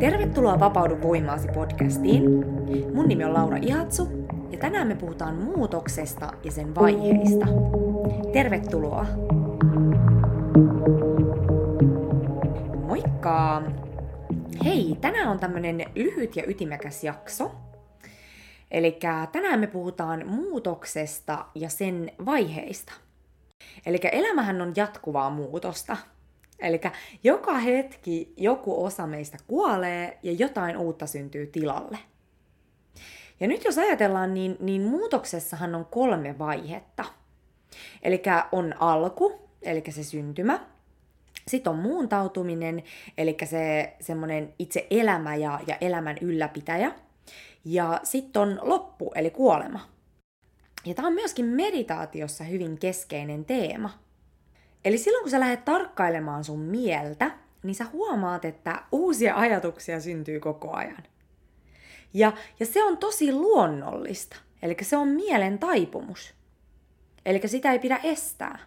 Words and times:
Tervetuloa 0.00 0.60
Vapaudu 0.60 1.02
voimaasi 1.02 1.48
podcastiin. 1.48 2.22
Mun 2.94 3.08
nimi 3.08 3.24
on 3.24 3.34
Laura 3.34 3.56
Ihatsu 3.56 4.08
ja 4.50 4.58
tänään 4.58 4.88
me 4.88 4.94
puhutaan 4.94 5.34
muutoksesta 5.34 6.32
ja 6.44 6.50
sen 6.50 6.74
vaiheista. 6.74 7.46
Tervetuloa! 8.32 9.06
Moikka! 12.86 13.62
Hei, 14.64 14.96
tänään 15.00 15.28
on 15.28 15.38
tämmönen 15.38 15.84
lyhyt 15.94 16.36
ja 16.36 16.42
ytimekäs 16.46 17.04
jakso. 17.04 17.54
Eli 18.70 18.98
tänään 19.32 19.60
me 19.60 19.66
puhutaan 19.66 20.28
muutoksesta 20.28 21.46
ja 21.54 21.68
sen 21.68 22.12
vaiheista. 22.26 22.92
Eli 23.86 23.98
elämähän 24.12 24.60
on 24.60 24.72
jatkuvaa 24.76 25.30
muutosta. 25.30 25.96
Eli 26.58 26.80
joka 27.24 27.58
hetki 27.58 28.32
joku 28.36 28.84
osa 28.84 29.06
meistä 29.06 29.38
kuolee 29.46 30.18
ja 30.22 30.32
jotain 30.32 30.76
uutta 30.76 31.06
syntyy 31.06 31.46
tilalle. 31.46 31.98
Ja 33.40 33.48
nyt 33.48 33.64
jos 33.64 33.78
ajatellaan, 33.78 34.34
niin, 34.34 34.56
niin 34.60 34.82
muutoksessahan 34.82 35.74
on 35.74 35.86
kolme 35.86 36.38
vaihetta. 36.38 37.04
Eli 38.02 38.22
on 38.52 38.74
alku, 38.80 39.32
eli 39.62 39.82
se 39.90 40.04
syntymä. 40.04 40.66
Sitten 41.48 41.70
on 41.70 41.78
muuntautuminen, 41.78 42.82
eli 43.18 43.36
se 43.44 43.96
semmoinen 44.00 44.54
itse 44.58 44.86
elämä 44.90 45.36
ja, 45.36 45.60
ja 45.66 45.76
elämän 45.80 46.18
ylläpitäjä. 46.20 46.92
Ja 47.64 48.00
sitten 48.02 48.42
on 48.42 48.58
loppu, 48.62 49.12
eli 49.14 49.30
kuolema. 49.30 49.80
Ja 50.84 50.94
tämä 50.94 51.08
on 51.08 51.14
myöskin 51.14 51.44
meditaatiossa 51.44 52.44
hyvin 52.44 52.78
keskeinen 52.78 53.44
teema. 53.44 54.05
Eli 54.86 54.98
silloin 54.98 55.22
kun 55.22 55.30
sä 55.30 55.40
lähdet 55.40 55.64
tarkkailemaan 55.64 56.44
sun 56.44 56.58
mieltä, 56.58 57.30
niin 57.62 57.74
sä 57.74 57.84
huomaat, 57.92 58.44
että 58.44 58.82
uusia 58.92 59.36
ajatuksia 59.36 60.00
syntyy 60.00 60.40
koko 60.40 60.72
ajan. 60.72 61.02
Ja, 62.14 62.32
ja 62.60 62.66
se 62.66 62.84
on 62.84 62.98
tosi 62.98 63.32
luonnollista. 63.32 64.36
Eli 64.62 64.76
se 64.82 64.96
on 64.96 65.08
mielen 65.08 65.58
taipumus. 65.58 66.34
Eli 67.24 67.40
sitä 67.48 67.72
ei 67.72 67.78
pidä 67.78 68.00
estää. 68.02 68.58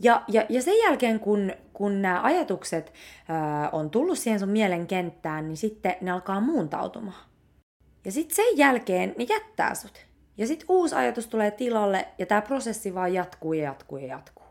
Ja, 0.00 0.22
ja, 0.28 0.46
ja 0.48 0.62
sen 0.62 0.78
jälkeen, 0.78 1.20
kun, 1.20 1.52
kun 1.72 2.02
nämä 2.02 2.22
ajatukset 2.22 2.92
ää, 3.28 3.70
on 3.70 3.90
tullut 3.90 4.18
siihen 4.18 4.40
sun 4.40 4.48
mielen 4.48 4.86
kenttään, 4.86 5.48
niin 5.48 5.56
sitten 5.56 5.96
ne 6.00 6.10
alkaa 6.10 6.40
muuntautumaan. 6.40 7.24
Ja 8.04 8.12
sitten 8.12 8.36
sen 8.36 8.56
jälkeen 8.58 9.14
ne 9.18 9.26
jättää 9.28 9.74
sut. 9.74 10.06
Ja 10.36 10.46
sitten 10.46 10.66
uusi 10.68 10.94
ajatus 10.94 11.26
tulee 11.26 11.50
tilalle 11.50 12.08
ja 12.18 12.26
tämä 12.26 12.42
prosessi 12.42 12.94
vaan 12.94 13.14
jatkuu 13.14 13.52
ja 13.52 13.64
jatkuu 13.64 13.98
ja 13.98 14.06
jatkuu. 14.06 14.43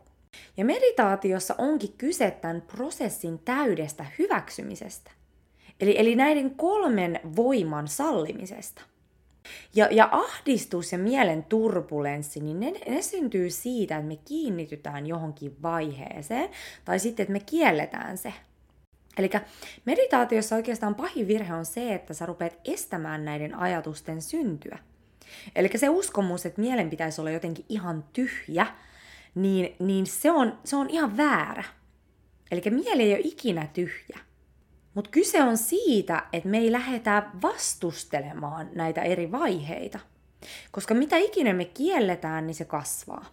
Ja 0.56 0.64
meditaatiossa 0.64 1.54
onkin 1.58 1.92
kyse 1.98 2.30
tämän 2.30 2.62
prosessin 2.62 3.38
täydestä 3.38 4.06
hyväksymisestä. 4.18 5.10
Eli, 5.80 5.98
eli 5.98 6.16
näiden 6.16 6.54
kolmen 6.54 7.20
voiman 7.36 7.88
sallimisesta. 7.88 8.82
Ja, 9.74 9.88
ja 9.90 10.08
ahdistus 10.12 10.92
ja 10.92 10.98
mielen 10.98 11.44
turbulenssi, 11.44 12.40
niin 12.40 12.60
ne, 12.60 12.72
ne 12.88 13.02
syntyy 13.02 13.50
siitä, 13.50 13.96
että 13.96 14.08
me 14.08 14.16
kiinnitytään 14.16 15.06
johonkin 15.06 15.56
vaiheeseen, 15.62 16.50
tai 16.84 16.98
sitten, 16.98 17.22
että 17.22 17.32
me 17.32 17.40
kielletään 17.40 18.18
se. 18.18 18.32
Eli 19.18 19.30
meditaatiossa 19.84 20.56
oikeastaan 20.56 20.94
pahin 20.94 21.28
virhe 21.28 21.54
on 21.54 21.66
se, 21.66 21.94
että 21.94 22.14
sä 22.14 22.26
rupeat 22.26 22.58
estämään 22.64 23.24
näiden 23.24 23.54
ajatusten 23.54 24.22
syntyä. 24.22 24.78
Eli 25.56 25.70
se 25.74 25.88
uskomus, 25.88 26.46
että 26.46 26.60
mielen 26.60 26.90
pitäisi 26.90 27.20
olla 27.20 27.30
jotenkin 27.30 27.64
ihan 27.68 28.04
tyhjä, 28.12 28.66
niin, 29.34 29.76
niin 29.78 30.06
se, 30.06 30.30
on, 30.30 30.58
se 30.64 30.76
on 30.76 30.90
ihan 30.90 31.16
väärä. 31.16 31.64
Eli 32.50 32.62
mieli 32.70 33.02
ei 33.02 33.12
ole 33.12 33.20
ikinä 33.24 33.68
tyhjä. 33.72 34.18
Mutta 34.94 35.10
kyse 35.10 35.42
on 35.42 35.56
siitä, 35.56 36.22
että 36.32 36.48
me 36.48 36.58
ei 36.58 36.72
lähdetä 36.72 37.22
vastustelemaan 37.42 38.68
näitä 38.74 39.02
eri 39.02 39.32
vaiheita. 39.32 39.98
Koska 40.70 40.94
mitä 40.94 41.16
ikinä 41.16 41.52
me 41.52 41.64
kielletään, 41.64 42.46
niin 42.46 42.54
se 42.54 42.64
kasvaa. 42.64 43.26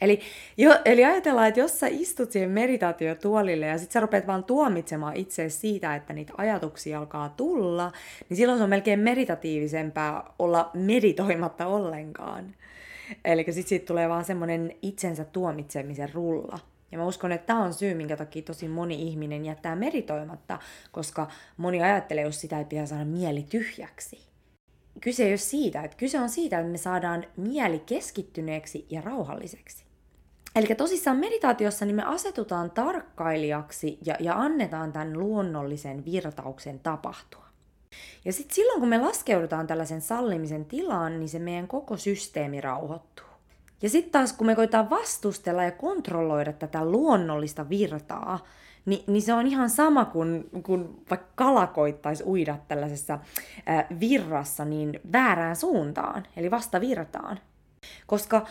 Eli, 0.00 0.20
jo, 0.56 0.78
eli 0.84 1.04
ajatellaan, 1.04 1.48
että 1.48 1.60
jos 1.60 1.80
sä 1.80 1.86
istut 1.90 2.32
siihen 2.32 2.50
meditaatiotuolille 2.50 3.66
ja 3.66 3.78
sit 3.78 3.90
sä 3.90 4.00
rupeat 4.00 4.26
vaan 4.26 4.44
tuomitsemaan 4.44 5.16
itse 5.16 5.48
siitä, 5.48 5.94
että 5.94 6.12
niitä 6.12 6.32
ajatuksia 6.36 6.98
alkaa 6.98 7.28
tulla, 7.28 7.92
niin 8.28 8.36
silloin 8.36 8.58
se 8.58 8.64
on 8.64 8.70
melkein 8.70 9.00
meditatiivisempää 9.00 10.22
olla 10.38 10.70
meditoimatta 10.74 11.66
ollenkaan. 11.66 12.54
Eli 13.24 13.44
sitten 13.44 13.68
siitä 13.68 13.86
tulee 13.86 14.08
vaan 14.08 14.24
semmoinen 14.24 14.72
itsensä 14.82 15.24
tuomitsemisen 15.24 16.14
rulla. 16.14 16.58
Ja 16.92 16.98
mä 16.98 17.06
uskon, 17.06 17.32
että 17.32 17.46
tämä 17.46 17.64
on 17.64 17.74
syy, 17.74 17.94
minkä 17.94 18.16
takia 18.16 18.42
tosi 18.42 18.68
moni 18.68 19.02
ihminen 19.02 19.44
jättää 19.44 19.76
meritoimatta, 19.76 20.58
koska 20.92 21.28
moni 21.56 21.82
ajattelee, 21.82 22.24
jos 22.24 22.40
sitä 22.40 22.58
ei 22.58 22.64
pidä 22.64 22.86
saada 22.86 23.04
mieli 23.04 23.42
tyhjäksi. 23.42 24.18
Kyse 25.00 25.24
ei 25.24 25.30
ole 25.30 25.36
siitä, 25.36 25.82
että 25.82 25.96
kyse 25.96 26.20
on 26.20 26.30
siitä, 26.30 26.58
että 26.58 26.72
me 26.72 26.78
saadaan 26.78 27.24
mieli 27.36 27.78
keskittyneeksi 27.78 28.86
ja 28.90 29.00
rauhalliseksi. 29.00 29.84
Eli 30.56 30.66
tosissaan 30.66 31.16
meditaatiossa 31.16 31.84
niin 31.84 31.96
me 31.96 32.04
asetutaan 32.04 32.70
tarkkailijaksi 32.70 33.98
ja, 34.06 34.16
ja 34.20 34.34
annetaan 34.34 34.92
tämän 34.92 35.18
luonnollisen 35.18 36.04
virtauksen 36.04 36.80
tapahtua. 36.80 37.43
Ja 38.24 38.32
sitten 38.32 38.54
silloin, 38.54 38.80
kun 38.80 38.88
me 38.88 38.98
laskeudutaan 38.98 39.66
tällaisen 39.66 40.00
sallimisen 40.00 40.64
tilaan, 40.64 41.20
niin 41.20 41.28
se 41.28 41.38
meidän 41.38 41.68
koko 41.68 41.96
systeemi 41.96 42.60
rauhoittuu. 42.60 43.26
Ja 43.82 43.90
sitten 43.90 44.12
taas, 44.12 44.32
kun 44.32 44.46
me 44.46 44.54
koetaan 44.54 44.90
vastustella 44.90 45.64
ja 45.64 45.70
kontrolloida 45.70 46.52
tätä 46.52 46.84
luonnollista 46.84 47.68
virtaa, 47.68 48.38
niin, 48.86 49.04
niin 49.06 49.22
se 49.22 49.32
on 49.32 49.46
ihan 49.46 49.70
sama 49.70 50.04
kuin 50.04 50.50
kun 50.62 51.02
vaikka 51.10 51.28
kala 51.34 51.66
koittaisi 51.66 52.24
uida 52.26 52.58
tällaisessa 52.68 53.14
äh, 53.14 53.86
virrassa 54.00 54.64
niin 54.64 55.00
väärään 55.12 55.56
suuntaan, 55.56 56.26
eli 56.36 56.50
vastavirtaan. 56.50 57.38
Koska 58.06 58.46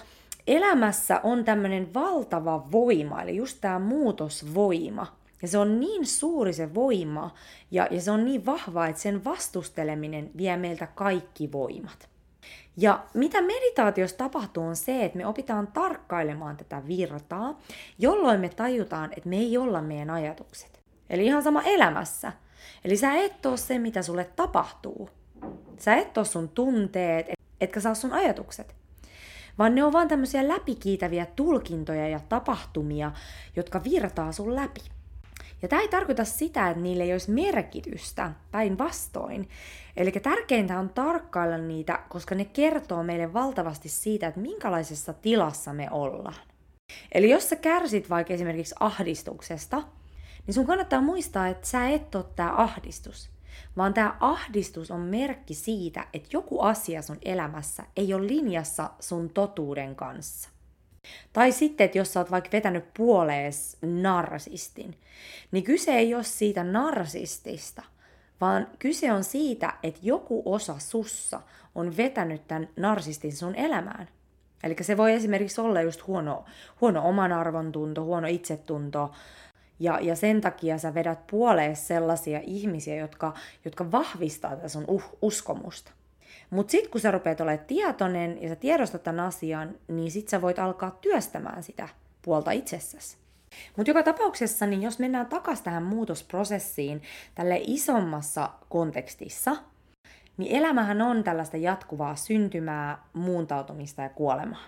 elämässä 0.48 1.20
on 1.24 1.46
tämmöinen 1.46 1.94
valtava 1.94 2.72
voima, 2.72 3.22
eli 3.22 3.36
just 3.36 3.58
tämä 3.62 3.80
muutosvoima, 3.80 5.08
ja 5.44 5.48
se 5.48 5.58
on 5.58 5.80
niin 5.80 6.06
suuri 6.06 6.54
se 6.54 6.74
voima 6.74 7.34
ja, 7.72 7.88
ja 7.92 8.02
se 8.02 8.12
on 8.12 8.26
niin 8.26 8.46
vahva, 8.46 8.88
että 8.88 9.02
sen 9.02 9.24
vastusteleminen 9.24 10.32
vie 10.38 10.58
meiltä 10.58 10.88
kaikki 10.88 11.52
voimat. 11.52 12.10
Ja 12.78 13.04
mitä 13.14 13.42
meditaatiossa 13.42 14.18
tapahtuu 14.18 14.64
on 14.64 14.76
se, 14.76 15.06
että 15.06 15.18
me 15.18 15.26
opitaan 15.26 15.68
tarkkailemaan 15.68 16.58
tätä 16.58 16.82
virtaa, 16.88 17.60
jolloin 18.00 18.40
me 18.40 18.50
tajutaan, 18.50 19.14
että 19.18 19.30
me 19.30 19.38
ei 19.38 19.58
olla 19.58 19.82
meidän 19.82 20.10
ajatukset. 20.10 20.80
Eli 21.10 21.26
ihan 21.26 21.44
sama 21.44 21.62
elämässä. 21.62 22.34
Eli 22.86 22.98
sä 22.98 23.14
et 23.14 23.46
ole 23.46 23.58
se, 23.58 23.80
mitä 23.80 24.02
sulle 24.02 24.30
tapahtuu. 24.36 25.10
Sä 25.80 25.96
et 25.96 26.18
ole 26.18 26.26
sun 26.26 26.50
tunteet, 26.50 27.28
etkä 27.62 27.80
saa 27.80 27.96
sun 27.96 28.14
ajatukset. 28.14 28.76
Vaan 29.58 29.76
ne 29.76 29.84
on 29.84 29.94
vaan 29.94 30.08
tämmöisiä 30.08 30.48
läpikiitäviä 30.48 31.26
tulkintoja 31.26 32.08
ja 32.08 32.20
tapahtumia, 32.30 33.12
jotka 33.56 33.84
virtaa 33.84 34.32
sun 34.32 34.56
läpi. 34.56 34.93
Ja 35.64 35.70
tämä 35.70 35.82
ei 35.82 35.88
tarkoita 35.88 36.26
sitä, 36.26 36.70
että 36.70 36.84
niille 36.84 37.04
ei 37.04 37.12
olisi 37.12 37.32
merkitystä, 37.32 38.32
päinvastoin. 38.52 39.50
Eli 39.98 40.12
tärkeintä 40.12 40.80
on 40.80 40.90
tarkkailla 40.90 41.58
niitä, 41.58 42.00
koska 42.10 42.36
ne 42.36 42.46
kertoo 42.46 43.04
meille 43.04 43.34
valtavasti 43.34 43.90
siitä, 43.90 44.28
että 44.28 44.40
minkälaisessa 44.40 45.14
tilassa 45.14 45.74
me 45.74 45.88
ollaan. 45.92 46.36
Eli 47.12 47.30
jos 47.30 47.50
sä 47.50 47.56
kärsit 47.56 48.10
vaikka 48.10 48.34
esimerkiksi 48.34 48.76
ahdistuksesta, 48.80 49.84
niin 50.48 50.54
sun 50.54 50.66
kannattaa 50.66 51.02
muistaa, 51.02 51.48
että 51.48 51.68
sä 51.68 51.90
et 51.90 52.16
ole 52.16 52.26
tämä 52.36 52.54
ahdistus, 52.58 53.30
vaan 53.78 53.94
tämä 53.94 54.18
ahdistus 54.20 54.92
on 54.92 55.00
merkki 55.00 55.54
siitä, 55.54 56.08
että 56.14 56.30
joku 56.34 56.60
asia 56.60 57.02
sun 57.02 57.18
elämässä 57.26 57.84
ei 57.98 58.14
ole 58.14 58.28
linjassa 58.28 58.90
sun 59.00 59.30
totuuden 59.30 59.96
kanssa. 59.96 60.53
Tai 61.34 61.52
sitten, 61.52 61.86
että 61.86 61.98
jos 61.98 62.14
sä 62.14 62.20
oot 62.20 62.32
vaikka 62.32 62.50
vetänyt 62.52 62.94
puolees 62.98 63.78
narsistin, 63.82 64.98
niin 65.52 65.64
kyse 65.64 65.92
ei 65.92 66.16
ole 66.16 66.24
siitä 66.24 66.64
narsistista, 66.64 67.84
vaan 68.42 68.68
kyse 68.80 69.12
on 69.12 69.24
siitä, 69.24 69.74
että 69.84 70.00
joku 70.04 70.42
osa 70.46 70.76
sussa 70.80 71.42
on 71.76 71.98
vetänyt 71.98 72.48
tämän 72.48 72.70
narsistin 72.76 73.36
sun 73.36 73.56
elämään. 73.56 74.10
Eli 74.64 74.76
se 74.82 74.98
voi 74.98 75.14
esimerkiksi 75.14 75.62
olla 75.62 75.82
just 75.82 76.08
huono, 76.08 76.46
huono 76.82 77.10
oman 77.10 77.32
arvontunto, 77.32 78.04
huono 78.04 78.28
itsetunto, 78.28 79.12
ja, 79.80 80.00
ja 80.02 80.16
sen 80.16 80.42
takia 80.42 80.78
sä 80.78 80.94
vedät 80.94 81.28
puoleen 81.28 81.76
sellaisia 81.76 82.40
ihmisiä, 82.44 82.96
jotka, 82.96 83.34
jotka 83.66 83.92
vahvistaa 83.92 84.56
tätä 84.56 84.70
sun 84.70 84.86
uh, 84.88 85.04
uskomusta. 85.22 85.92
Mutta 86.50 86.72
sitten 86.72 86.92
kun 86.92 87.02
sä 87.02 87.12
rupeat 87.12 87.42
olemaan 87.42 87.66
tietoinen 87.68 88.42
ja 88.42 88.50
sä 88.50 88.56
tiedostat 88.56 89.04
tämän 89.04 89.26
asian, 89.26 89.76
niin 89.88 90.12
sit 90.12 90.30
sä 90.30 90.42
voit 90.42 90.60
alkaa 90.60 90.92
työstämään 91.02 91.64
sitä 91.64 91.90
puolta 92.22 92.52
itsessäsi. 92.52 93.18
Mutta 93.78 93.90
joka 93.90 94.04
tapauksessa, 94.04 94.66
niin 94.66 94.84
jos 94.84 95.00
mennään 95.00 95.26
takaisin 95.26 95.64
tähän 95.64 95.84
muutosprosessiin 95.84 97.02
tälle 97.36 97.62
isommassa 97.64 98.50
kontekstissa, 98.70 99.56
niin 100.38 100.56
elämähän 100.56 101.02
on 101.02 101.24
tällaista 101.24 101.58
jatkuvaa 101.58 102.16
syntymää, 102.16 103.04
muuntautumista 103.14 104.02
ja 104.02 104.10
kuolemaa. 104.10 104.68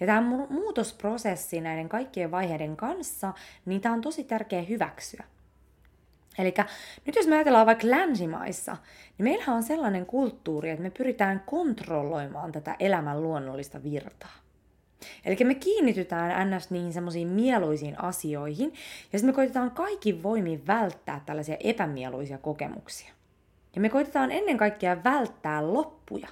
Ja 0.00 0.06
tämä 0.06 0.20
muutosprosessi 0.50 1.60
näiden 1.60 1.88
kaikkien 1.88 2.30
vaiheiden 2.30 2.76
kanssa, 2.76 3.32
niin 3.64 3.80
tämä 3.80 3.94
on 3.94 4.00
tosi 4.00 4.24
tärkeä 4.24 4.62
hyväksyä. 4.62 5.24
Eli 6.38 6.54
nyt 7.06 7.16
jos 7.16 7.26
me 7.26 7.34
ajatellaan 7.34 7.66
vaikka 7.66 7.90
länsimaissa, 7.90 8.76
niin 9.18 9.24
meillähän 9.24 9.56
on 9.56 9.62
sellainen 9.62 10.06
kulttuuri, 10.06 10.70
että 10.70 10.82
me 10.82 10.90
pyritään 10.90 11.42
kontrolloimaan 11.46 12.52
tätä 12.52 12.76
elämän 12.78 13.22
luonnollista 13.22 13.82
virtaa. 13.82 14.44
Eli 15.24 15.36
me 15.44 15.54
kiinnitytään 15.54 16.50
ns. 16.50 16.70
niihin 16.70 16.92
semmoisiin 16.92 17.28
mieluisiin 17.28 18.00
asioihin, 18.00 18.72
ja 19.12 19.18
sitten 19.18 19.26
me 19.28 19.32
koitetaan 19.32 19.70
kaikin 19.70 20.22
voimin 20.22 20.66
välttää 20.66 21.20
tällaisia 21.26 21.56
epämieluisia 21.60 22.38
kokemuksia. 22.38 23.12
Ja 23.74 23.80
me 23.80 23.88
koitetaan 23.88 24.32
ennen 24.32 24.56
kaikkea 24.56 25.04
välttää 25.04 25.72
loppuja. 25.72 26.28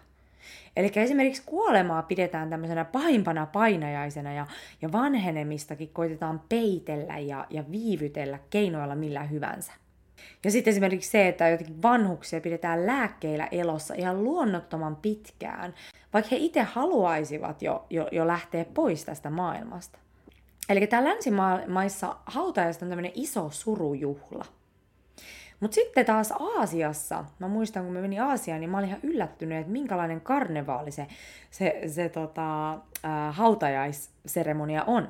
Eli 0.77 0.93
esimerkiksi 0.95 1.43
kuolemaa 1.47 2.03
pidetään 2.03 2.51
tämmöisenä 2.51 2.85
pahimpana 2.85 3.47
painajaisena 3.47 4.33
ja, 4.33 4.47
ja 4.83 4.93
vanhenemistakin 4.93 5.89
koitetaan 5.89 6.43
peitellä 6.49 7.19
ja, 7.19 7.47
ja 7.51 7.65
viivytellä 7.71 8.39
keinoilla 8.51 8.95
millä 8.95 9.23
hyvänsä. 9.23 9.73
Ja 10.45 10.51
sitten 10.51 10.71
esimerkiksi 10.71 11.11
se, 11.11 11.29
että 11.29 11.49
jotenkin 11.49 11.83
vanhuksia 11.83 12.41
pidetään 12.41 12.87
lääkkeillä 12.87 13.49
elossa 13.51 13.95
ihan 13.95 14.25
luonnottoman 14.25 14.97
pitkään, 14.97 15.75
vaikka 16.13 16.29
he 16.31 16.37
itse 16.37 16.63
haluaisivat 16.63 17.63
jo, 17.63 17.87
jo, 17.91 18.09
jo 18.13 18.27
lähteä 18.27 18.65
pois 18.65 19.05
tästä 19.05 19.31
maailmasta. 19.31 19.99
Eli 20.69 20.87
täällä 20.87 21.09
länsimaissa 21.09 22.17
hautajaiset 22.27 22.83
on 22.83 22.89
tämmöinen 22.89 23.13
iso 23.15 23.51
surujuhla. 23.51 24.45
Mutta 25.61 25.75
sitten 25.75 26.07
taas 26.07 26.33
Aasiassa, 26.33 27.25
mä 27.39 27.49
muistan 27.49 27.85
kun 27.85 27.93
mä 27.93 28.01
menin 28.01 28.23
Aasiaan, 28.23 28.61
niin 28.61 28.71
mä 28.71 28.79
olin 28.79 28.89
ihan 28.89 29.01
yllättynyt, 29.03 29.59
että 29.59 29.73
minkälainen 29.73 30.21
karnevaali 30.21 30.91
se, 30.91 31.07
se, 31.51 31.83
se 31.87 32.09
tota, 32.09 32.73
äh, 32.73 32.81
hautajaisseremonia 33.31 34.85
on. 34.85 35.09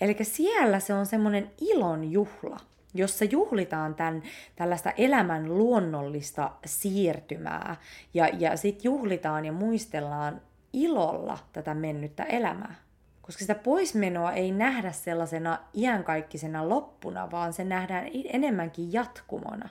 Eli 0.00 0.16
siellä 0.22 0.80
se 0.80 0.94
on 0.94 1.06
semmoinen 1.06 1.50
ilon 1.60 2.12
juhla 2.12 2.56
jossa 2.94 3.24
juhlitaan 3.24 3.94
tämän, 3.94 4.22
tällaista 4.56 4.90
elämän 4.90 5.58
luonnollista 5.58 6.50
siirtymää 6.66 7.76
ja, 8.14 8.28
ja 8.38 8.56
sitten 8.56 8.84
juhlitaan 8.84 9.44
ja 9.44 9.52
muistellaan 9.52 10.40
ilolla 10.72 11.38
tätä 11.52 11.74
mennyttä 11.74 12.24
elämää. 12.24 12.74
Koska 13.22 13.40
sitä 13.40 13.54
poismenoa 13.54 14.32
ei 14.32 14.52
nähdä 14.52 14.92
sellaisena 14.92 15.58
iänkaikkisena 15.74 16.68
loppuna, 16.68 17.30
vaan 17.30 17.52
se 17.52 17.64
nähdään 17.64 18.06
enemmänkin 18.24 18.92
jatkumona. 18.92 19.68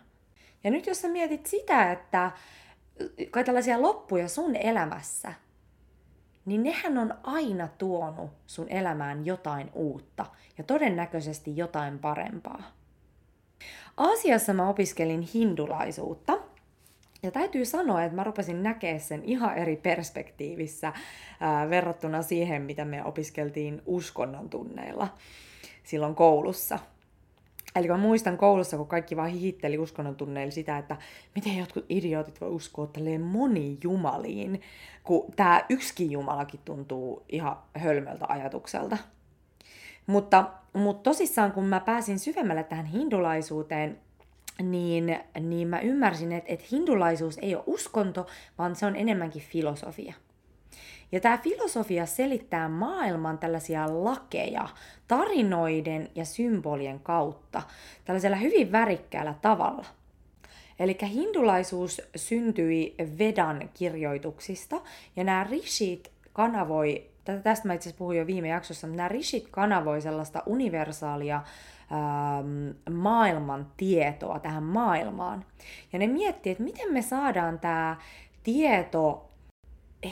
Ja 0.64 0.72
nyt 0.72 0.88
jos 0.88 1.02
sä 1.02 1.08
mietit 1.08 1.46
sitä, 1.46 1.92
että 1.92 2.32
kai 3.32 3.44
tällaisia 3.44 3.82
loppuja 3.82 4.28
sun 4.30 4.56
elämässä, 4.56 5.34
niin 6.46 6.64
nehän 6.64 6.98
on 6.98 7.14
aina 7.24 7.68
tuonut 7.68 8.32
sun 8.48 8.70
elämään 8.70 9.26
jotain 9.26 9.70
uutta 9.74 10.26
ja 10.58 10.64
todennäköisesti 10.64 11.58
jotain 11.58 12.00
parempaa. 12.00 12.64
Aasiassa 13.98 14.54
mä 14.54 14.70
opiskelin 14.70 15.22
hindulaisuutta. 15.22 16.40
Ja 17.24 17.32
täytyy 17.32 17.66
sanoa, 17.66 18.04
että 18.04 18.16
mä 18.16 18.24
rupesin 18.24 18.64
näkemään 18.64 19.00
sen 19.00 19.24
ihan 19.24 19.58
eri 19.58 19.76
perspektiivissä 19.76 20.94
ää, 21.40 21.70
verrattuna 21.70 22.22
siihen, 22.22 22.62
mitä 22.62 22.86
me 22.86 23.04
opiskeltiin 23.06 23.82
uskonnon 23.86 24.50
tunneilla 24.50 25.08
silloin 25.84 26.16
koulussa. 26.16 26.80
Eli 27.76 27.88
mä 27.88 27.98
muistan 27.98 28.38
koulussa, 28.38 28.78
kun 28.78 28.88
kaikki 28.88 29.16
vaan 29.16 29.30
hihitteli 29.30 29.78
uskonnon 29.78 30.16
tunneilla 30.16 30.52
sitä, 30.52 30.78
että 30.78 30.98
miten 31.36 31.58
jotkut 31.58 31.86
idiootit 31.90 32.42
voi 32.42 32.50
uskoa 32.50 32.88
tälleen 32.88 33.22
monijumaliin, 33.22 34.62
kun 35.04 35.34
tämä 35.36 35.66
yksikin 35.70 36.12
jumalakin 36.12 36.60
tuntuu 36.66 37.24
ihan 37.30 37.58
hölmöltä 37.76 38.26
ajatukselta. 38.30 38.98
Mutta, 40.08 40.50
mutta 40.74 41.04
tosissaan, 41.04 41.52
kun 41.52 41.66
mä 41.66 41.80
pääsin 41.80 42.20
syvemmälle 42.20 42.64
tähän 42.64 42.86
hindulaisuuteen, 42.86 44.00
niin, 44.62 45.20
niin 45.40 45.68
mä 45.68 45.80
ymmärsin, 45.80 46.32
että, 46.32 46.54
että 46.54 46.66
hindulaisuus 46.72 47.38
ei 47.38 47.56
ole 47.56 47.64
uskonto, 47.68 48.28
vaan 48.58 48.76
se 48.76 48.86
on 48.86 48.96
enemmänkin 48.96 49.42
filosofia. 49.42 50.14
Ja 51.12 51.20
tämä 51.20 51.38
filosofia 51.38 52.06
selittää 52.06 52.70
maailman 52.70 53.38
tällaisia 53.38 54.04
lakeja 54.04 54.70
tarinoiden 55.08 56.10
ja 56.16 56.26
symbolien 56.26 57.00
kautta 57.00 57.62
tällaisella 58.06 58.38
hyvin 58.38 58.72
värikkäällä 58.72 59.36
tavalla. 59.42 59.86
Eli 60.80 60.98
hindulaisuus 61.02 62.02
syntyi 62.16 62.96
Vedan 63.18 63.70
kirjoituksista 63.74 64.82
ja 65.16 65.24
nämä 65.24 65.44
rishit 65.44 66.12
kanavoi 66.34 67.13
tästä 67.44 67.68
mä 67.68 67.74
itse 67.74 67.90
asiassa 67.90 67.98
puhuin 67.98 68.18
jo 68.18 68.28
viime 68.28 68.48
jaksossa, 68.48 68.88
mutta 68.88 68.98
nämä 68.98 69.10
rishit 69.10 69.48
kanavoi 69.52 70.02
sellaista 70.02 70.44
universaalia 70.46 71.36
ähm, 71.92 72.98
maailman 72.98 73.68
tietoa 73.78 74.40
tähän 74.40 74.64
maailmaan. 74.64 75.46
Ja 75.94 76.00
ne 76.00 76.08
miettii, 76.08 76.52
että 76.52 76.64
miten 76.64 76.94
me 76.94 77.02
saadaan 77.02 77.60
tämä 77.60 77.96
tieto 78.44 79.32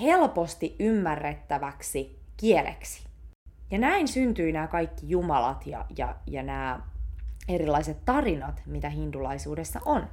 helposti 0.02 0.76
ymmärrettäväksi 0.80 2.20
kieleksi. 2.38 3.04
Ja 3.72 3.78
näin 3.78 4.08
syntyi 4.08 4.52
nämä 4.52 4.68
kaikki 4.68 5.10
jumalat 5.10 5.68
ja, 5.68 5.86
ja, 5.98 6.16
ja 6.28 6.44
nämä 6.44 6.80
erilaiset 7.48 8.06
tarinat, 8.06 8.62
mitä 8.66 8.90
hindulaisuudessa 8.90 9.80
on. 9.86 10.08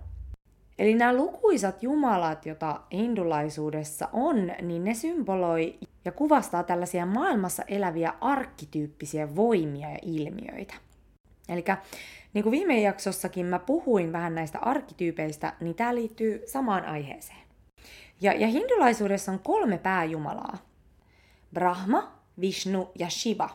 Eli 0.79 0.95
nämä 0.95 1.15
lukuisat 1.15 1.83
jumalat, 1.83 2.47
joita 2.47 2.81
hindulaisuudessa 2.93 4.09
on, 4.13 4.53
niin 4.63 4.85
ne 4.85 4.95
symboloi 4.95 5.79
ja 6.05 6.13
kuvastaa 6.13 6.63
tällaisia 6.63 7.07
maailmassa 7.07 7.63
eläviä 7.69 8.15
arkkityyppisiä 8.21 9.37
voimia 9.37 9.91
ja 9.91 9.99
ilmiöitä. 10.03 10.75
Eli 11.49 11.65
niin 12.35 12.43
kuin 12.43 12.51
viime 12.51 12.81
jaksossakin 12.81 13.47
mä 13.47 13.59
puhuin 13.59 14.13
vähän 14.13 14.35
näistä 14.35 14.59
arkkityypeistä, 14.59 15.53
niin 15.61 15.75
tämä 15.75 15.95
liittyy 15.95 16.43
samaan 16.47 16.85
aiheeseen. 16.85 17.39
Ja, 18.21 18.33
ja 18.33 18.47
hindulaisuudessa 18.47 19.33
on 19.33 19.39
kolme 19.39 19.79
pääjumalaa. 19.79 20.59
Brahma, 21.55 22.13
Vishnu 22.41 22.91
ja 22.99 23.11
Shiva. 23.11 23.51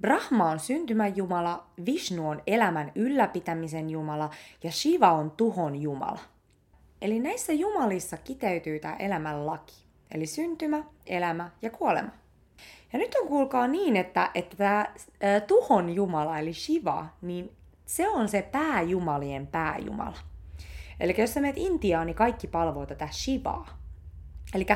Brahma 0.00 0.50
on 0.50 0.60
syntymäjumala, 0.60 1.66
Vishnu 1.86 2.28
on 2.28 2.42
elämän 2.46 2.92
ylläpitämisen 2.94 3.90
jumala 3.90 4.30
ja 4.62 4.70
Shiva 4.72 5.12
on 5.12 5.30
tuhon 5.30 5.76
jumala. 5.76 6.33
Eli 7.02 7.20
näissä 7.20 7.52
jumalissa 7.52 8.16
kiteytyy 8.16 8.78
tämä 8.78 8.96
elämän 8.96 9.46
laki. 9.46 9.84
Eli 10.14 10.26
syntymä, 10.26 10.84
elämä 11.06 11.50
ja 11.62 11.70
kuolema. 11.70 12.10
Ja 12.92 12.98
nyt 12.98 13.14
on 13.22 13.28
kuulkaa 13.28 13.66
niin, 13.68 13.96
että, 13.96 14.30
että 14.34 14.56
tämä 14.56 14.86
tuhon 15.46 15.94
jumala, 15.94 16.38
eli 16.38 16.52
Shiva, 16.52 17.06
niin 17.22 17.52
se 17.86 18.08
on 18.08 18.28
se 18.28 18.42
pääjumalien 18.42 19.46
pääjumala. 19.46 20.18
Eli 21.00 21.14
jos 21.18 21.34
sä 21.34 21.40
menet 21.40 21.58
Intiaan, 21.58 22.06
niin 22.06 22.16
kaikki 22.16 22.46
palvoo 22.46 22.86
tätä 22.86 23.08
Shivaa. 23.12 23.78
Eli 24.54 24.66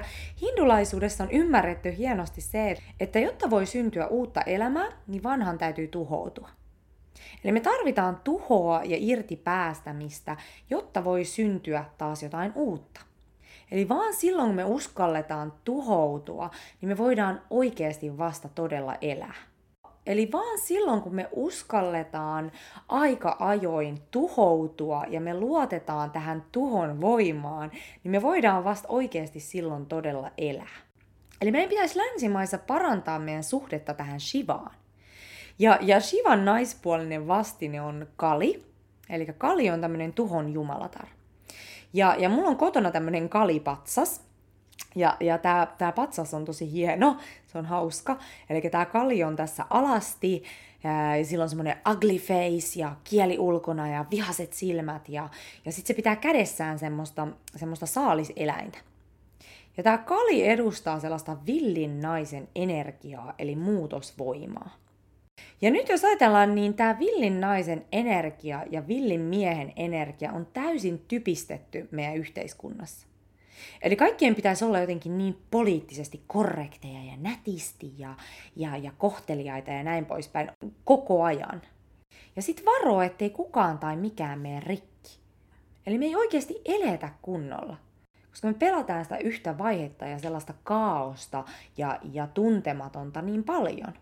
hindulaisuudessa 0.40 1.24
on 1.24 1.30
ymmärretty 1.30 1.96
hienosti 1.96 2.40
se, 2.40 2.76
että 3.00 3.18
jotta 3.18 3.50
voi 3.50 3.66
syntyä 3.66 4.06
uutta 4.06 4.40
elämää, 4.42 4.88
niin 5.06 5.22
vanhan 5.22 5.58
täytyy 5.58 5.88
tuhoutua. 5.88 6.48
Eli 7.44 7.52
me 7.52 7.60
tarvitaan 7.60 8.20
tuhoa 8.24 8.80
ja 8.84 8.96
irti 9.00 9.36
päästämistä, 9.36 10.36
jotta 10.70 11.04
voi 11.04 11.24
syntyä 11.24 11.84
taas 11.98 12.22
jotain 12.22 12.52
uutta. 12.54 13.00
Eli 13.70 13.88
vaan 13.88 14.14
silloin, 14.14 14.48
kun 14.48 14.56
me 14.56 14.64
uskalletaan 14.64 15.52
tuhoutua, 15.64 16.50
niin 16.80 16.88
me 16.88 16.98
voidaan 16.98 17.42
oikeasti 17.50 18.18
vasta 18.18 18.48
todella 18.48 18.94
elää. 19.00 19.34
Eli 20.06 20.32
vaan 20.32 20.58
silloin, 20.58 21.02
kun 21.02 21.14
me 21.14 21.28
uskalletaan 21.32 22.52
aika 22.88 23.36
ajoin 23.38 24.02
tuhoutua 24.10 25.04
ja 25.08 25.20
me 25.20 25.34
luotetaan 25.34 26.10
tähän 26.10 26.44
tuhon 26.52 27.00
voimaan, 27.00 27.70
niin 28.04 28.10
me 28.10 28.22
voidaan 28.22 28.64
vasta 28.64 28.88
oikeasti 28.88 29.40
silloin 29.40 29.86
todella 29.86 30.30
elää. 30.38 30.76
Eli 31.40 31.50
meidän 31.50 31.68
pitäisi 31.68 31.98
länsimaissa 31.98 32.58
parantaa 32.58 33.18
meidän 33.18 33.44
suhdetta 33.44 33.94
tähän 33.94 34.20
Shivaan. 34.20 34.74
Ja, 35.58 35.78
ja 35.80 36.00
Shivan 36.00 36.44
naispuolinen 36.44 37.28
vastine 37.28 37.80
on 37.80 38.06
Kali. 38.16 38.64
Eli 39.10 39.26
Kali 39.38 39.70
on 39.70 39.80
tämmöinen 39.80 40.12
tuhon 40.12 40.52
jumalatar. 40.52 41.06
Ja, 41.92 42.16
ja 42.18 42.28
mulla 42.28 42.48
on 42.48 42.56
kotona 42.56 42.90
tämmöinen 42.90 43.28
kalipatsas. 43.28 44.28
Ja, 44.96 45.16
ja 45.20 45.38
tämä 45.38 45.66
tää 45.78 45.92
patsas 45.92 46.34
on 46.34 46.44
tosi 46.44 46.72
hieno, 46.72 47.16
se 47.46 47.58
on 47.58 47.66
hauska. 47.66 48.18
Eli 48.50 48.60
tämä 48.60 48.86
kali 48.86 49.24
on 49.24 49.36
tässä 49.36 49.64
alasti, 49.70 50.42
ja, 50.84 51.24
sillä 51.24 51.42
on 51.42 51.48
semmoinen 51.48 51.76
ugly 51.92 52.18
face 52.18 52.80
ja 52.80 52.96
kieli 53.04 53.38
ulkona 53.38 53.88
ja 53.88 54.04
vihaset 54.10 54.52
silmät. 54.52 55.08
Ja, 55.08 55.28
ja 55.64 55.72
sitten 55.72 55.86
se 55.86 55.94
pitää 55.94 56.16
kädessään 56.16 56.78
semmoista, 56.78 57.28
semmoista 57.56 57.86
saaliseläintä. 57.86 58.78
Ja 59.76 59.82
tämä 59.82 59.98
kali 59.98 60.48
edustaa 60.48 61.00
sellaista 61.00 61.36
villin 61.46 62.00
naisen 62.00 62.48
energiaa, 62.54 63.34
eli 63.38 63.56
muutosvoimaa. 63.56 64.87
Ja 65.60 65.70
nyt 65.70 65.88
jos 65.88 66.04
ajatellaan, 66.04 66.54
niin 66.54 66.74
tämä 66.74 66.98
villin 66.98 67.40
naisen 67.40 67.84
energia 67.92 68.64
ja 68.70 68.88
villin 68.88 69.20
miehen 69.20 69.72
energia 69.76 70.32
on 70.32 70.46
täysin 70.52 71.04
typistetty 71.08 71.88
meidän 71.90 72.16
yhteiskunnassa. 72.16 73.06
Eli 73.82 73.96
kaikkien 73.96 74.34
pitäisi 74.34 74.64
olla 74.64 74.78
jotenkin 74.78 75.18
niin 75.18 75.38
poliittisesti 75.50 76.22
korrekteja 76.26 77.04
ja 77.04 77.16
nätisti 77.16 77.92
ja, 77.98 78.14
ja, 78.56 78.76
ja 78.76 78.92
kohteliaita 78.98 79.70
ja 79.70 79.82
näin 79.82 80.06
poispäin 80.06 80.50
koko 80.84 81.22
ajan. 81.22 81.62
Ja 82.36 82.42
sitten 82.42 82.64
varo, 82.64 83.02
ettei 83.02 83.30
kukaan 83.30 83.78
tai 83.78 83.96
mikään 83.96 84.38
mene 84.38 84.60
rikki. 84.60 85.18
Eli 85.86 85.98
me 85.98 86.04
ei 86.04 86.16
oikeasti 86.16 86.54
eletä 86.64 87.08
kunnolla. 87.22 87.76
Koska 88.30 88.48
me 88.48 88.54
pelataan 88.54 89.04
sitä 89.04 89.18
yhtä 89.18 89.58
vaihetta 89.58 90.06
ja 90.06 90.18
sellaista 90.18 90.54
kaaosta 90.64 91.44
ja, 91.76 91.98
ja 92.12 92.26
tuntematonta 92.26 93.22
niin 93.22 93.44
paljon. 93.44 93.94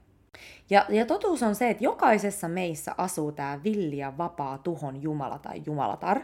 Ja, 0.70 0.86
ja 0.88 1.06
totuus 1.06 1.42
on 1.42 1.54
se, 1.54 1.70
että 1.70 1.84
jokaisessa 1.84 2.48
meissä 2.48 2.94
asuu 2.98 3.32
tämä 3.32 3.60
villi 3.64 3.96
ja 3.96 4.18
vapaa 4.18 4.58
tuhon 4.58 5.02
Jumala 5.02 5.38
tai 5.38 5.62
Jumalatar. 5.66 6.20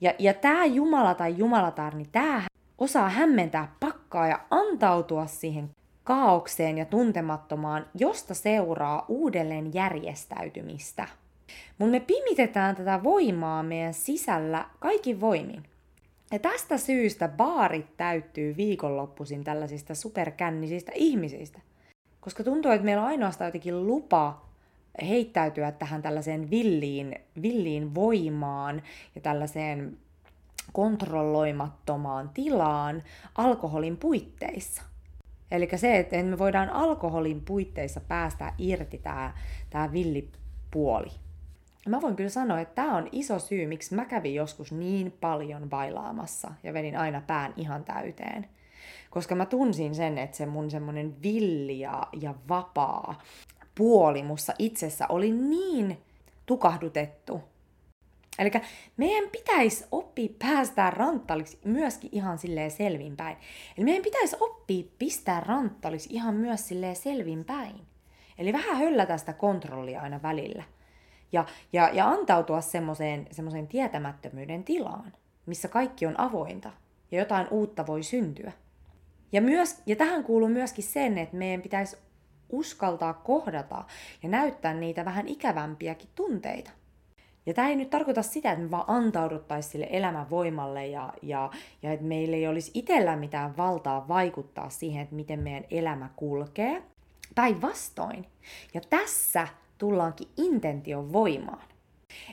Ja, 0.00 0.14
ja 0.18 0.34
tämä 0.34 0.64
Jumala 0.64 1.14
tai 1.14 1.34
Jumalatar, 1.38 1.94
niin 1.94 2.08
tämä 2.12 2.42
osaa 2.78 3.08
hämmentää 3.08 3.72
pakkaa 3.80 4.28
ja 4.28 4.40
antautua 4.50 5.26
siihen 5.26 5.70
kaaukseen 6.04 6.78
ja 6.78 6.84
tuntemattomaan, 6.84 7.86
josta 7.94 8.34
seuraa 8.34 9.04
uudelleen 9.08 9.74
järjestäytymistä. 9.74 11.08
Mutta 11.78 11.90
me 11.90 12.00
pimitetään 12.00 12.76
tätä 12.76 13.02
voimaa 13.02 13.62
meidän 13.62 13.94
sisällä 13.94 14.66
kaikin 14.78 15.20
voimin. 15.20 15.62
Ja 16.32 16.38
tästä 16.38 16.78
syystä 16.78 17.28
baarit 17.28 17.96
täyttyy 17.96 18.56
viikonloppuisin 18.56 19.44
tällaisista 19.44 19.94
superkännisistä 19.94 20.92
ihmisistä. 20.94 21.60
Koska 22.28 22.44
tuntuu, 22.44 22.70
että 22.70 22.84
meillä 22.84 23.02
on 23.02 23.08
ainoastaan 23.08 23.48
jotenkin 23.48 23.86
lupa 23.86 24.42
heittäytyä 25.08 25.72
tähän 25.72 26.02
tällaiseen 26.02 26.50
villiin, 26.50 27.14
villiin 27.42 27.94
voimaan 27.94 28.82
ja 29.14 29.20
tällaiseen 29.20 29.98
kontrolloimattomaan 30.72 32.30
tilaan 32.34 33.02
alkoholin 33.34 33.96
puitteissa. 33.96 34.82
Eli 35.50 35.68
se, 35.76 35.98
että 35.98 36.22
me 36.22 36.38
voidaan 36.38 36.70
alkoholin 36.70 37.40
puitteissa 37.40 38.00
päästä 38.00 38.52
irti 38.58 38.98
tämä, 38.98 39.34
tämä 39.70 39.92
villipuoli. 39.92 41.10
Mä 41.88 42.00
voin 42.00 42.16
kyllä 42.16 42.30
sanoa, 42.30 42.60
että 42.60 42.74
tämä 42.74 42.96
on 42.96 43.08
iso 43.12 43.38
syy, 43.38 43.66
miksi 43.66 43.94
mä 43.94 44.04
kävin 44.04 44.34
joskus 44.34 44.72
niin 44.72 45.12
paljon 45.20 45.70
bailaamassa 45.70 46.50
ja 46.62 46.72
vedin 46.72 46.96
aina 46.96 47.22
pään 47.26 47.54
ihan 47.56 47.84
täyteen. 47.84 48.46
Koska 49.10 49.34
mä 49.34 49.46
tunsin 49.46 49.94
sen, 49.94 50.18
että 50.18 50.36
se 50.36 50.46
mun 50.46 50.70
semmonen 50.70 51.22
villi 51.22 51.80
ja, 51.80 52.06
ja 52.20 52.34
vapaa 52.48 53.18
puoli 53.74 54.22
mussa 54.22 54.52
itsessä 54.58 55.06
oli 55.08 55.30
niin 55.30 55.98
tukahdutettu. 56.46 57.40
Eli 58.38 58.50
meidän 58.96 59.30
pitäisi 59.30 59.84
oppia 59.92 60.28
päästää 60.38 60.90
ranttaliksi 60.90 61.58
myöskin 61.64 62.10
ihan 62.12 62.38
silleen 62.38 62.70
selvinpäin. 62.70 63.36
Eli 63.76 63.84
meidän 63.84 64.02
pitäisi 64.02 64.36
oppia 64.40 64.84
pistää 64.98 65.40
ranttaliksi 65.40 66.08
ihan 66.12 66.34
myös 66.34 66.68
silleen 66.68 66.96
selvinpäin. 66.96 67.80
Eli 68.38 68.52
vähän 68.52 68.76
höllätä 68.76 69.18
sitä 69.18 69.32
kontrollia 69.32 70.00
aina 70.00 70.22
välillä 70.22 70.64
ja, 71.32 71.44
ja, 71.72 71.90
ja 71.92 72.08
antautua 72.08 72.60
semmoiseen, 72.60 73.26
semmoiseen 73.30 73.68
tietämättömyyden 73.68 74.64
tilaan, 74.64 75.12
missä 75.46 75.68
kaikki 75.68 76.06
on 76.06 76.20
avointa 76.20 76.70
ja 77.10 77.18
jotain 77.18 77.48
uutta 77.50 77.86
voi 77.86 78.02
syntyä. 78.02 78.52
Ja, 79.32 79.42
myös, 79.42 79.82
ja 79.86 79.96
tähän 79.96 80.24
kuuluu 80.24 80.48
myöskin 80.48 80.84
sen, 80.84 81.18
että 81.18 81.36
meidän 81.36 81.62
pitäisi 81.62 81.96
uskaltaa 82.48 83.14
kohdata 83.14 83.84
ja 84.22 84.28
näyttää 84.28 84.74
niitä 84.74 85.04
vähän 85.04 85.28
ikävämpiäkin 85.28 86.08
tunteita. 86.14 86.70
Ja 87.46 87.54
tämä 87.54 87.68
ei 87.68 87.76
nyt 87.76 87.90
tarkoita 87.90 88.22
sitä, 88.22 88.52
että 88.52 88.64
me 88.64 88.70
vaan 88.70 88.84
antauduttaisiin 88.86 89.72
sille 89.72 89.86
elämän 89.90 90.30
voimalle 90.30 90.86
ja, 90.86 91.12
ja, 91.22 91.50
ja 91.82 91.92
että 91.92 92.06
meillä 92.06 92.36
ei 92.36 92.48
olisi 92.48 92.70
itsellä 92.74 93.16
mitään 93.16 93.56
valtaa 93.56 94.08
vaikuttaa 94.08 94.70
siihen, 94.70 95.02
että 95.02 95.14
miten 95.14 95.40
meidän 95.40 95.64
elämä 95.70 96.08
kulkee. 96.16 96.82
Päinvastoin. 97.34 98.26
Ja 98.74 98.80
tässä 98.90 99.48
tullaankin 99.78 100.28
intention 100.36 101.12
voimaan. 101.12 101.62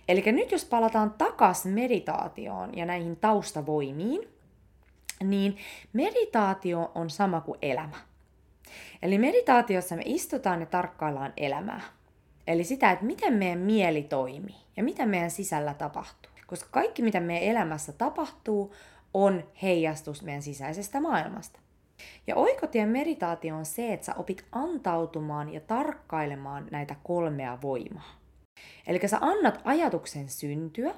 Eli 0.08 0.32
nyt 0.32 0.52
jos 0.52 0.66
palataan 0.66 1.14
takas 1.18 1.66
meditaatioon 1.66 2.78
ja 2.78 2.86
näihin 2.86 3.16
taustavoimiin, 3.16 4.35
niin 5.24 5.58
meditaatio 5.94 6.92
on 6.96 7.10
sama 7.10 7.42
kuin 7.42 7.60
elämä. 7.62 7.98
Eli 9.02 9.18
meditaatiossa 9.18 9.96
me 9.96 10.02
istutaan 10.06 10.60
ja 10.60 10.66
tarkkaillaan 10.66 11.34
elämää. 11.38 11.82
Eli 12.48 12.64
sitä, 12.64 12.92
että 12.92 13.06
miten 13.06 13.34
meidän 13.34 13.60
mieli 13.60 14.04
toimii 14.04 14.56
ja 14.78 14.84
mitä 14.84 15.06
meidän 15.06 15.32
sisällä 15.32 15.74
tapahtuu. 15.74 16.32
Koska 16.48 16.70
kaikki, 16.72 17.02
mitä 17.02 17.20
meidän 17.20 17.50
elämässä 17.50 17.94
tapahtuu, 17.94 18.74
on 19.14 19.44
heijastus 19.62 20.24
meidän 20.24 20.42
sisäisestä 20.42 21.02
maailmasta. 21.02 21.60
Ja 22.28 22.36
oikotien 22.36 22.90
meditaatio 22.90 23.56
on 23.56 23.66
se, 23.66 23.94
että 23.94 24.06
sä 24.06 24.16
opit 24.16 24.46
antautumaan 24.52 25.54
ja 25.54 25.60
tarkkailemaan 25.60 26.68
näitä 26.72 26.96
kolmea 27.04 27.58
voimaa. 27.62 28.20
Eli 28.88 29.08
sä 29.08 29.18
annat 29.22 29.62
ajatuksen 29.64 30.30
syntyä, 30.30 30.94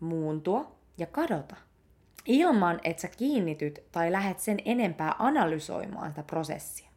muuntua 0.00 0.72
ja 0.98 1.06
kadota. 1.06 1.56
Ilman, 2.26 2.80
että 2.84 3.00
sä 3.00 3.08
kiinnityt 3.08 3.82
tai 3.92 4.12
lähet 4.12 4.40
sen 4.40 4.58
enempää 4.64 5.14
analysoimaan 5.18 6.10
sitä 6.10 6.22
prosessia. 6.22 6.88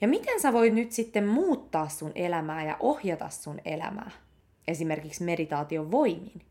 Ja 0.00 0.08
miten 0.08 0.40
sä 0.40 0.52
voit 0.52 0.74
nyt 0.74 0.92
sitten 0.92 1.26
muuttaa 1.26 1.88
sun 1.88 2.12
elämää 2.14 2.64
ja 2.64 2.76
ohjata 2.80 3.28
sun 3.28 3.60
elämää, 3.64 4.10
esimerkiksi 4.68 5.24
meditaation 5.24 5.90
voimin, 5.90 6.42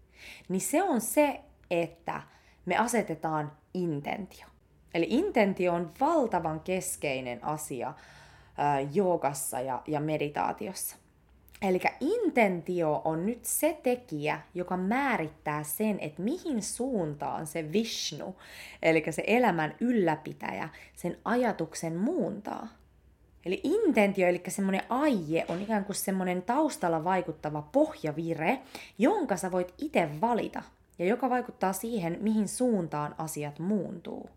niin 0.50 0.62
se 0.62 0.84
on 0.84 1.02
se, 1.02 1.40
että 1.72 2.22
me 2.66 2.78
asetetaan 2.78 3.52
intentio. 3.74 4.46
Eli 4.94 5.08
intentio 5.10 5.74
on 5.74 5.92
valtavan 6.00 6.60
keskeinen 6.60 7.44
asia 7.44 7.94
joogassa 8.94 9.62
ja, 9.62 9.82
ja 9.88 10.00
meditaatiossa. 10.00 10.96
Eli 11.62 11.80
intentio 12.00 13.02
on 13.06 13.26
nyt 13.26 13.46
se 13.46 13.80
tekijä, 13.84 14.42
joka 14.54 14.78
määrittää 14.78 15.64
sen, 15.64 16.00
että 16.00 16.22
mihin 16.22 16.64
suuntaan 16.64 17.48
se 17.48 17.72
Vishnu, 17.72 18.36
eli 18.82 19.04
se 19.10 19.24
elämän 19.28 19.76
ylläpitäjä, 19.80 20.70
sen 20.96 21.18
ajatuksen 21.26 21.96
muuntaa. 21.96 22.68
Eli 23.46 23.62
intentio, 23.64 24.28
eli 24.28 24.42
semmoinen 24.48 24.84
aie, 24.90 25.46
on 25.48 25.62
ikään 25.62 25.86
kuin 25.86 25.96
semmoinen 25.96 26.42
taustalla 26.42 27.04
vaikuttava 27.04 27.62
pohjavire, 27.62 28.60
jonka 28.98 29.38
sä 29.38 29.52
voit 29.52 29.74
itse 29.78 30.10
valita, 30.22 30.64
ja 31.00 31.06
joka 31.06 31.30
vaikuttaa 31.30 31.74
siihen, 31.74 32.18
mihin 32.22 32.48
suuntaan 32.48 33.16
asiat 33.18 33.60
muuntuu. 33.60 34.30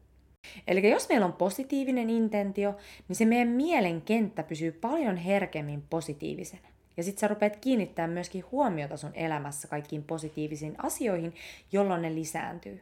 Eli 0.69 0.91
jos 0.91 1.09
meillä 1.09 1.27
on 1.27 1.33
positiivinen 1.33 2.11
intentio, 2.11 2.75
niin 3.09 3.17
se 3.17 3.25
meidän 3.25 3.49
mielen 3.49 4.03
kenttä 4.03 4.43
pysyy 4.43 4.73
paljon 4.73 5.17
herkemmin 5.17 5.83
positiivisena. 5.91 6.74
Ja 6.97 7.03
sit 7.03 7.19
sä 7.19 7.29
rupeat 7.29 7.57
kiinnittämään 7.57 8.11
myöskin 8.11 8.45
huomiota 8.53 8.97
sun 8.97 9.15
elämässä 9.15 9.69
kaikkiin 9.69 10.05
positiivisiin 10.05 10.75
asioihin, 10.79 11.35
jolloin 11.73 12.03
ne 12.03 12.15
lisääntyy. 12.15 12.81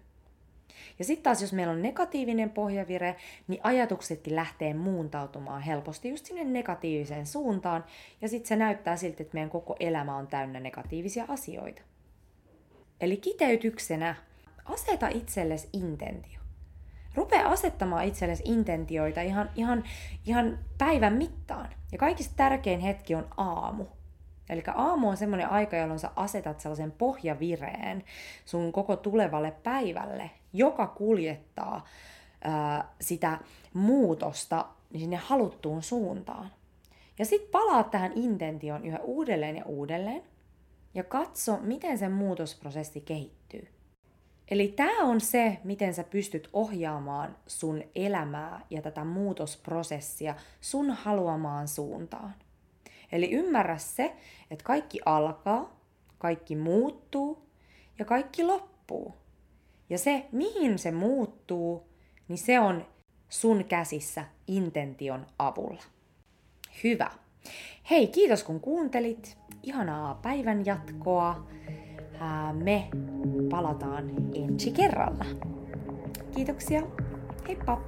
Ja 0.99 1.05
sitten 1.05 1.23
taas, 1.23 1.41
jos 1.41 1.53
meillä 1.53 1.73
on 1.73 1.83
negatiivinen 1.83 2.51
pohjavire, 2.51 3.17
niin 3.49 3.61
ajatuksetkin 3.63 4.37
lähtee 4.37 4.75
muuntautumaan 4.75 5.63
helposti 5.63 6.09
just 6.09 6.27
sinne 6.27 6.45
negatiiviseen 6.45 7.27
suuntaan, 7.27 7.85
ja 8.21 8.29
sitten 8.29 8.49
se 8.49 8.57
näyttää 8.57 8.97
siltä, 8.97 9.23
että 9.23 9.35
meidän 9.35 9.51
koko 9.51 9.77
elämä 9.81 10.17
on 10.17 10.27
täynnä 10.27 10.61
negatiivisia 10.61 11.25
asioita. 11.29 11.83
Eli 13.01 13.17
kiteytyksenä, 13.17 14.15
aseta 14.65 15.09
itsellesi 15.09 15.69
intentio. 15.73 16.41
Rupea 17.15 17.49
asettamaan 17.49 18.05
itsellesi 18.05 18.43
intentioita 18.47 19.21
ihan, 19.21 19.51
ihan, 19.55 19.85
ihan 20.27 20.59
päivän 20.79 21.13
mittaan. 21.13 21.69
Ja 21.93 21.99
kaikista 21.99 22.35
tärkein 22.37 22.81
hetki 22.81 23.15
on 23.15 23.29
aamu. 23.37 23.87
Eli 24.49 24.63
aamu 24.75 25.09
on 25.09 25.17
semmoinen 25.17 25.51
aika, 25.51 25.77
jolloin 25.77 26.01
sä 26.01 26.11
asetat 26.17 26.61
sellaisen 26.61 26.93
pohjavireen 26.93 28.05
sun 28.45 28.73
koko 28.73 28.97
tulevalle 28.97 29.51
päivälle, 29.63 30.31
joka 30.53 30.87
kuljettaa 30.87 31.85
ää, 32.45 32.89
sitä 33.01 33.39
muutosta 33.75 34.67
sinne 34.99 35.17
haluttuun 35.17 35.83
suuntaan. 35.83 36.51
Ja 37.19 37.25
sitten 37.25 37.51
palaa 37.51 37.85
tähän 37.85 38.13
intention 38.15 38.87
yhä 38.87 38.99
uudelleen 38.99 39.57
ja 39.57 39.65
uudelleen 39.65 40.23
ja 40.95 41.05
katso, 41.05 41.59
miten 41.61 41.99
se 41.99 42.09
muutosprosessi 42.09 43.01
kehittyy. 43.01 43.69
Eli 44.51 44.69
tämä 44.69 45.05
on 45.05 45.21
se, 45.21 45.59
miten 45.65 45.95
sä 45.95 46.05
pystyt 46.05 46.49
ohjaamaan 46.53 47.37
sun 47.47 47.83
elämää 47.95 48.61
ja 48.71 48.83
tätä 48.83 49.05
muutosprosessia 49.05 50.35
sun 50.61 50.91
haluamaan 50.91 51.69
suuntaan. 51.69 52.35
Eli 53.13 53.31
ymmärrä 53.33 53.79
se, 53.79 54.17
että 54.51 54.65
kaikki 54.65 55.01
alkaa, 55.07 55.81
kaikki 56.19 56.57
muuttuu 56.57 57.49
ja 57.99 58.05
kaikki 58.05 58.45
loppuu. 58.45 59.15
Ja 59.91 59.99
se, 59.99 60.27
mihin 60.33 60.79
se 60.79 60.91
muuttuu, 60.91 61.89
niin 62.29 62.39
se 62.39 62.61
on 62.61 62.87
sun 63.29 63.65
käsissä 63.65 64.25
intention 64.47 65.27
avulla. 65.39 65.83
Hyvä. 66.85 67.11
Hei, 67.91 68.07
kiitos 68.07 68.45
kun 68.45 68.61
kuuntelit. 68.61 69.39
Ihanaa 69.63 70.15
päivän 70.15 70.67
jatkoa 70.67 71.47
me 72.53 72.89
palataan 73.51 74.11
ensi 74.35 74.71
kerralla. 74.71 75.25
Kiitoksia. 76.35 76.83
Heippa! 77.49 77.79